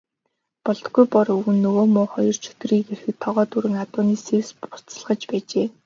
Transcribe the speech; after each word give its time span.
Болдоггүй 0.69 1.05
Бор 1.15 1.27
өвгөн 1.33 1.57
нөгөө 1.65 1.85
муу 1.95 2.07
хоёр 2.13 2.35
чөтгөрийг 2.43 2.85
ирэхэд 2.93 3.17
тогоо 3.25 3.43
дүүрэн 3.49 3.75
адууны 3.83 4.15
сэвс 4.27 4.49
буцалгаж 4.61 5.21
байжээ. 5.31 5.67